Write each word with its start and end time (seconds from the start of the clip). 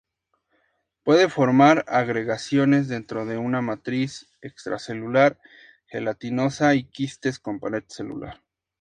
Puede 1.03 1.29
formar 1.29 1.85
agregaciones 1.87 2.87
dentro 2.87 3.27
de 3.27 3.37
una 3.37 3.61
matriz 3.61 4.31
extracelular 4.41 5.39
gelatinosa 5.85 6.73
y 6.73 6.85
quistes 6.85 7.37
con 7.37 7.59
pared 7.59 7.83
celular. 7.85 8.41